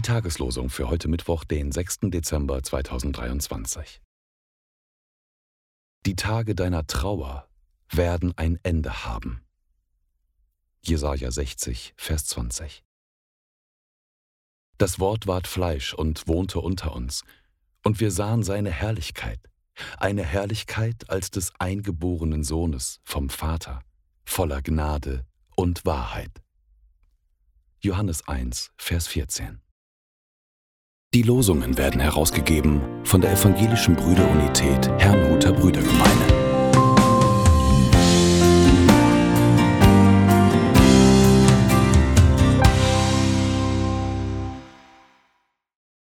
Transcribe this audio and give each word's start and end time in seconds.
Tageslosung 0.00 0.70
für 0.70 0.88
heute 0.88 1.08
Mittwoch, 1.08 1.44
den 1.44 1.70
6. 1.70 1.98
Dezember 2.04 2.62
2023. 2.62 4.00
Die 6.06 6.16
Tage 6.16 6.54
deiner 6.54 6.86
Trauer 6.86 7.46
werden 7.90 8.32
ein 8.38 8.58
Ende 8.62 9.04
haben. 9.04 9.44
Jesaja 10.80 11.30
60, 11.30 11.92
Vers 11.98 12.24
20. 12.24 12.82
Das 14.78 14.98
Wort 14.98 15.26
ward 15.26 15.46
Fleisch 15.46 15.92
und 15.92 16.26
wohnte 16.26 16.60
unter 16.60 16.94
uns, 16.94 17.22
und 17.84 18.00
wir 18.00 18.10
sahen 18.10 18.42
seine 18.42 18.70
Herrlichkeit, 18.70 19.40
eine 19.98 20.24
Herrlichkeit 20.24 21.10
als 21.10 21.30
des 21.30 21.52
eingeborenen 21.58 22.44
Sohnes 22.44 23.00
vom 23.04 23.28
Vater, 23.28 23.82
voller 24.24 24.62
Gnade 24.62 25.26
und 25.54 25.84
Wahrheit. 25.84 26.42
Johannes 27.80 28.26
1, 28.26 28.72
Vers 28.76 29.06
14. 29.08 29.61
Die 31.14 31.20
Losungen 31.20 31.76
werden 31.76 32.00
herausgegeben 32.00 32.80
von 33.04 33.20
der 33.20 33.32
Evangelischen 33.32 33.94
Brüderunität 33.96 34.88
Brüdergemeine. 34.98 35.21